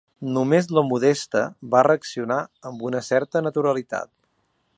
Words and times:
Només 0.35 0.69
la 0.77 0.83
Modesta 0.87 1.43
va 1.75 1.83
reaccionar 1.89 2.41
amb 2.71 2.83
una 2.91 3.03
certa 3.13 3.45
naturalitat. 3.51 4.13